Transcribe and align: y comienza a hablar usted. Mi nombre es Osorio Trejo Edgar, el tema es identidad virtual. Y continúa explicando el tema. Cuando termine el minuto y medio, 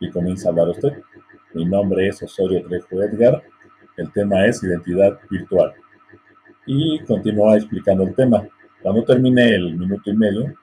y 0.00 0.10
comienza 0.10 0.48
a 0.48 0.50
hablar 0.50 0.70
usted. 0.70 1.02
Mi 1.54 1.64
nombre 1.64 2.08
es 2.08 2.22
Osorio 2.22 2.64
Trejo 2.66 3.02
Edgar, 3.02 3.42
el 3.96 4.10
tema 4.12 4.46
es 4.46 4.62
identidad 4.64 5.18
virtual. 5.30 5.72
Y 6.66 6.98
continúa 7.00 7.56
explicando 7.56 8.04
el 8.04 8.14
tema. 8.14 8.48
Cuando 8.82 9.04
termine 9.04 9.54
el 9.54 9.76
minuto 9.76 10.10
y 10.10 10.16
medio, 10.16 10.54